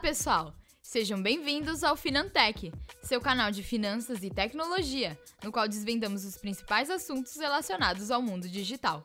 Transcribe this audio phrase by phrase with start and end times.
[0.00, 0.54] pessoal!
[0.80, 6.88] Sejam bem-vindos ao Finantech, seu canal de finanças e tecnologia, no qual desvendamos os principais
[6.88, 9.02] assuntos relacionados ao mundo digital.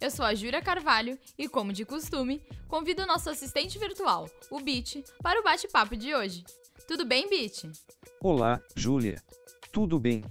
[0.00, 4.58] Eu sou a Júlia Carvalho e, como de costume, convido o nosso assistente virtual, o
[4.58, 6.44] Bit, para o bate-papo de hoje.
[6.88, 7.70] Tudo bem, Bit?
[8.18, 9.22] Olá, Júlia.
[9.70, 10.24] Tudo bem?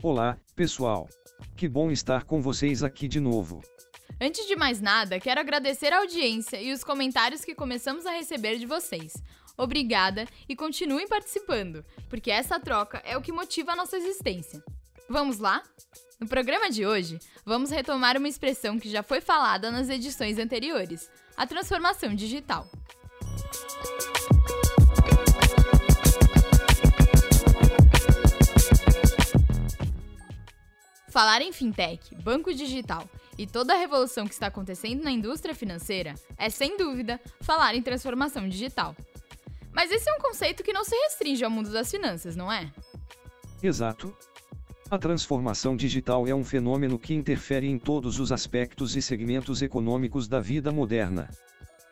[0.00, 1.08] Olá, pessoal.
[1.56, 3.60] Que bom estar com vocês aqui de novo.
[4.20, 8.58] Antes de mais nada, quero agradecer a audiência e os comentários que começamos a receber
[8.58, 9.14] de vocês.
[9.58, 14.62] Obrigada e continuem participando, porque essa troca é o que motiva a nossa existência.
[15.10, 15.64] Vamos lá?
[16.20, 21.10] No programa de hoje, vamos retomar uma expressão que já foi falada nas edições anteriores:
[21.36, 22.70] a transformação digital.
[31.08, 36.14] Falar em fintech, banco digital e toda a revolução que está acontecendo na indústria financeira
[36.36, 38.94] é, sem dúvida, falar em transformação digital.
[39.78, 42.68] Mas esse é um conceito que não se restringe ao mundo das finanças, não é?
[43.62, 44.12] Exato.
[44.90, 50.26] A transformação digital é um fenômeno que interfere em todos os aspectos e segmentos econômicos
[50.26, 51.30] da vida moderna.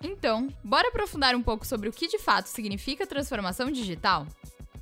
[0.02, 4.26] Então, bora aprofundar um pouco sobre o que de fato significa transformação digital?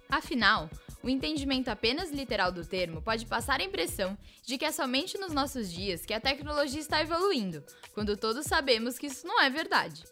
[0.08, 0.70] Afinal,
[1.02, 4.16] o entendimento apenas literal do termo pode passar a impressão
[4.46, 8.98] de que é somente nos nossos dias que a tecnologia está evoluindo, quando todos sabemos
[8.98, 10.04] que isso não é verdade.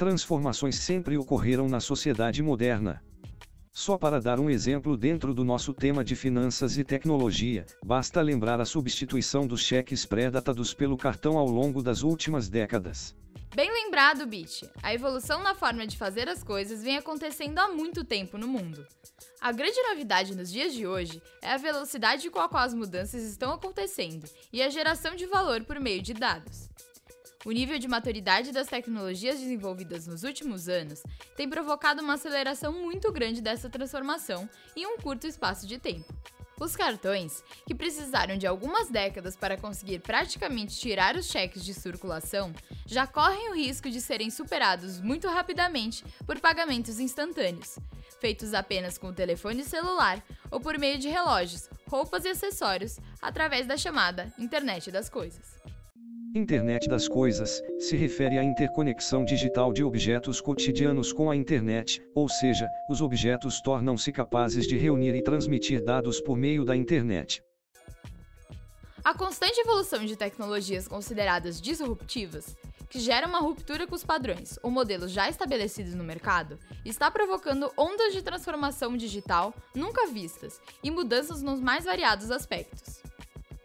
[0.00, 3.04] Transformações sempre ocorreram na sociedade moderna.
[3.70, 8.62] Só para dar um exemplo dentro do nosso tema de finanças e tecnologia, basta lembrar
[8.62, 13.14] a substituição dos cheques pré-datados pelo cartão ao longo das últimas décadas.
[13.54, 14.70] Bem lembrado, Bit.
[14.82, 18.86] A evolução na forma de fazer as coisas vem acontecendo há muito tempo no mundo.
[19.38, 23.22] A grande novidade nos dias de hoje é a velocidade com a qual as mudanças
[23.22, 26.70] estão acontecendo e a geração de valor por meio de dados.
[27.42, 31.02] O nível de maturidade das tecnologias desenvolvidas nos últimos anos
[31.36, 36.12] tem provocado uma aceleração muito grande dessa transformação em um curto espaço de tempo.
[36.60, 42.52] Os cartões, que precisaram de algumas décadas para conseguir praticamente tirar os cheques de circulação,
[42.84, 47.78] já correm o risco de serem superados muito rapidamente por pagamentos instantâneos,
[48.20, 53.66] feitos apenas com o telefone celular ou por meio de relógios, roupas e acessórios, através
[53.66, 55.58] da chamada Internet das Coisas.
[56.32, 62.28] Internet das Coisas se refere à interconexão digital de objetos cotidianos com a internet, ou
[62.28, 67.42] seja, os objetos tornam-se capazes de reunir e transmitir dados por meio da internet.
[69.02, 72.56] A constante evolução de tecnologias consideradas disruptivas,
[72.88, 77.72] que gera uma ruptura com os padrões ou modelos já estabelecidos no mercado, está provocando
[77.76, 82.99] ondas de transformação digital nunca vistas e mudanças nos mais variados aspectos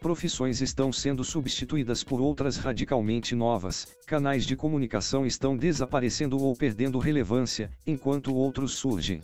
[0.05, 6.99] profissões estão sendo substituídas por outras radicalmente novas, canais de comunicação estão desaparecendo ou perdendo
[6.99, 9.19] relevância, enquanto outros surgem.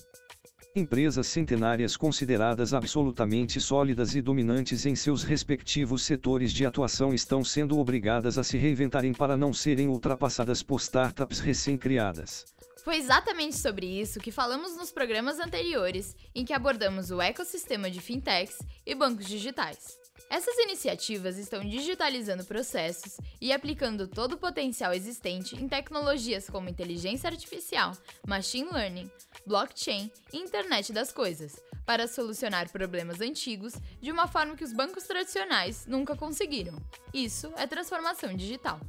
[0.75, 7.78] Empresas centenárias consideradas absolutamente sólidas e dominantes em seus respectivos setores de atuação estão sendo
[7.78, 12.44] obrigadas a se reinventarem para não serem ultrapassadas por startups recém-criadas.
[12.84, 18.02] Foi exatamente sobre isso que falamos nos programas anteriores, em que abordamos o ecossistema de
[18.02, 20.00] fintechs e bancos digitais.
[20.30, 27.30] Essas iniciativas estão digitalizando processos e aplicando todo o potencial existente em tecnologias como inteligência
[27.30, 27.92] artificial,
[28.28, 29.10] machine learning,
[29.46, 35.04] blockchain e internet das coisas, para solucionar problemas antigos de uma forma que os bancos
[35.04, 36.76] tradicionais nunca conseguiram.
[37.14, 38.80] Isso é transformação digital.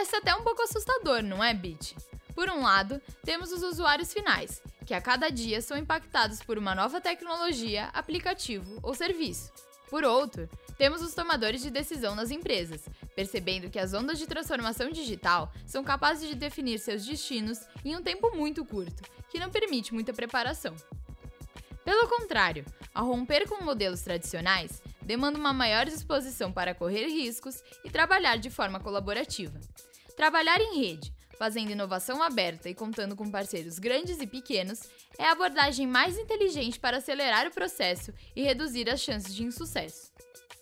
[0.00, 1.94] Parece até um pouco assustador, não é, Bit?
[2.34, 6.74] Por um lado, temos os usuários finais, que a cada dia são impactados por uma
[6.74, 9.52] nova tecnologia, aplicativo ou serviço.
[9.90, 14.90] Por outro, temos os tomadores de decisão nas empresas, percebendo que as ondas de transformação
[14.90, 19.92] digital são capazes de definir seus destinos em um tempo muito curto, que não permite
[19.92, 20.74] muita preparação.
[21.84, 22.64] Pelo contrário,
[22.94, 28.48] ao romper com modelos tradicionais, demanda uma maior disposição para correr riscos e trabalhar de
[28.48, 29.60] forma colaborativa.
[30.20, 34.82] Trabalhar em rede, fazendo inovação aberta e contando com parceiros grandes e pequenos,
[35.18, 40.12] é a abordagem mais inteligente para acelerar o processo e reduzir as chances de insucesso.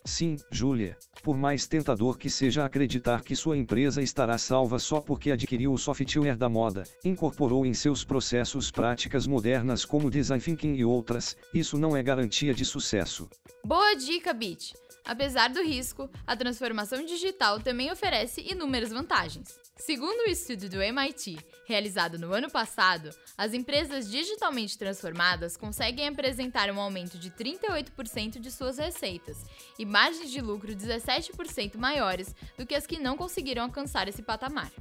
[0.05, 0.97] Sim, Júlia.
[1.21, 5.77] Por mais tentador que seja acreditar que sua empresa estará salva só porque adquiriu o
[5.77, 11.77] software da moda, incorporou em seus processos práticas modernas como design thinking e outras, isso
[11.77, 13.29] não é garantia de sucesso.
[13.65, 14.73] Boa dica, Bit!
[15.09, 19.57] Apesar do risco, a transformação digital também oferece inúmeras vantagens.
[19.75, 21.35] Segundo o estudo do MIT,
[21.65, 28.51] realizado no ano passado, as empresas digitalmente transformadas conseguem apresentar um aumento de 38% de
[28.51, 29.37] suas receitas
[29.79, 34.71] e margens de lucro 17% maiores do que as que não conseguiram alcançar esse patamar.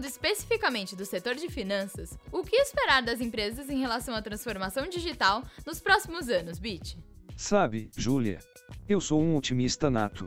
[0.00, 4.88] Falando especificamente do setor de finanças, o que esperar das empresas em relação à transformação
[4.88, 6.98] digital nos próximos anos, Bit?
[7.36, 8.38] Sabe, Júlia,
[8.88, 10.26] eu sou um otimista nato.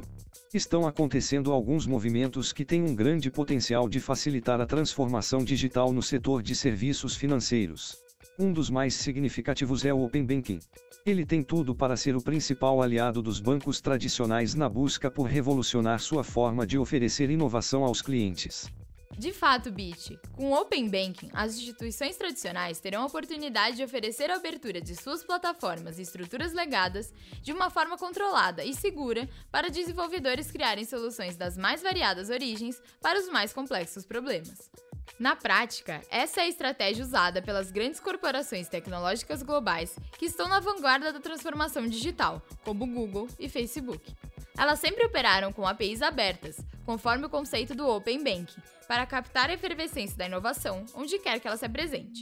[0.53, 6.03] Estão acontecendo alguns movimentos que têm um grande potencial de facilitar a transformação digital no
[6.03, 7.97] setor de serviços financeiros.
[8.37, 10.59] Um dos mais significativos é o Open Banking.
[11.03, 15.99] Ele tem tudo para ser o principal aliado dos bancos tradicionais na busca por revolucionar
[15.99, 18.71] sua forma de oferecer inovação aos clientes.
[19.17, 24.31] De fato, Bit, com o Open Banking, as instituições tradicionais terão a oportunidade de oferecer
[24.31, 29.69] a abertura de suas plataformas e estruturas legadas de uma forma controlada e segura para
[29.69, 34.71] desenvolvedores criarem soluções das mais variadas origens para os mais complexos problemas.
[35.19, 40.59] Na prática, essa é a estratégia usada pelas grandes corporações tecnológicas globais que estão na
[40.59, 44.13] vanguarda da transformação digital, como Google e Facebook.
[44.57, 49.53] Elas sempre operaram com APIs abertas, conforme o conceito do Open Banking, para captar a
[49.53, 52.21] efervescência da inovação onde quer que ela se apresente.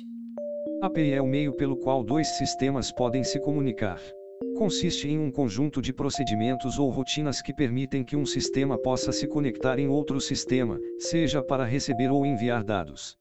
[0.81, 3.99] A API é o meio pelo qual dois sistemas podem se comunicar.
[4.57, 9.27] Consiste em um conjunto de procedimentos ou rotinas que permitem que um sistema possa se
[9.27, 13.17] conectar em outro sistema, seja para receber ou enviar dados.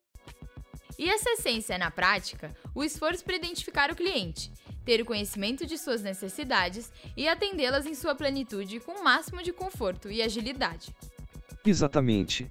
[0.99, 4.53] E essa essência é, na prática, o esforço para identificar o cliente,
[4.85, 9.53] ter o conhecimento de suas necessidades e atendê-las em sua plenitude com o máximo de
[9.53, 10.95] conforto e agilidade.
[11.65, 12.51] Exatamente.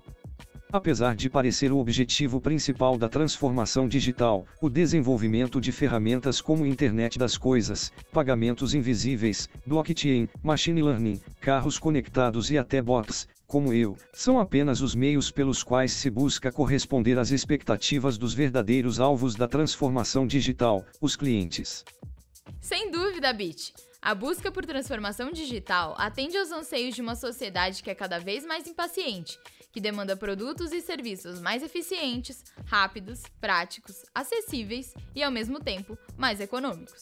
[0.72, 7.18] Apesar de parecer o objetivo principal da transformação digital, o desenvolvimento de ferramentas como Internet
[7.18, 14.40] das Coisas, pagamentos invisíveis, blockchain, machine learning, carros conectados e até bots, como eu, são
[14.40, 20.28] apenas os meios pelos quais se busca corresponder às expectativas dos verdadeiros alvos da transformação
[20.28, 21.84] digital, os clientes.
[22.62, 23.74] Sem dúvida, Bit.
[24.02, 28.46] A busca por transformação digital atende aos anseios de uma sociedade que é cada vez
[28.46, 29.38] mais impaciente,
[29.72, 36.40] que demanda produtos e serviços mais eficientes, rápidos, práticos, acessíveis e, ao mesmo tempo, mais
[36.40, 37.02] econômicos.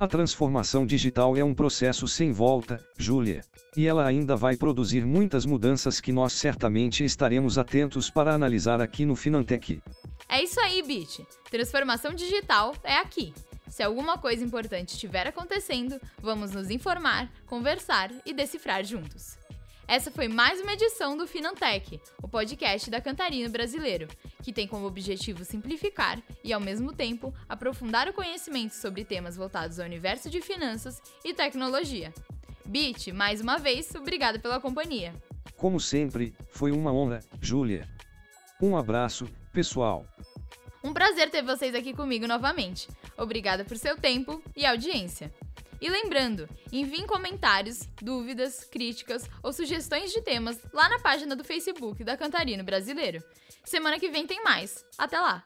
[0.00, 3.42] A transformação digital é um processo sem volta, Júlia.
[3.78, 9.04] E ela ainda vai produzir muitas mudanças que nós certamente estaremos atentos para analisar aqui
[9.04, 9.80] no Finantech.
[10.28, 11.24] É isso aí, Bit.
[11.48, 13.32] Transformação digital é aqui.
[13.68, 19.38] Se alguma coisa importante estiver acontecendo, vamos nos informar, conversar e decifrar juntos.
[19.86, 24.08] Essa foi mais uma edição do Finantech, o podcast da Cantarino Brasileiro,
[24.42, 29.78] que tem como objetivo simplificar e, ao mesmo tempo, aprofundar o conhecimento sobre temas voltados
[29.78, 32.12] ao universo de finanças e tecnologia.
[32.68, 35.14] Bit, mais uma vez, obrigado pela companhia.
[35.56, 37.88] Como sempre, foi uma honra, Júlia.
[38.60, 40.04] Um abraço, pessoal.
[40.84, 42.86] Um prazer ter vocês aqui comigo novamente.
[43.16, 45.32] Obrigada por seu tempo e audiência.
[45.80, 52.04] E lembrando, enviem comentários, dúvidas, críticas ou sugestões de temas lá na página do Facebook
[52.04, 53.24] da Cantarino Brasileiro.
[53.64, 54.84] Semana que vem tem mais.
[54.98, 55.42] Até lá!